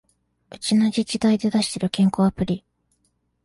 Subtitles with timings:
[0.49, 2.63] うちの自治体で出してる健康アプリ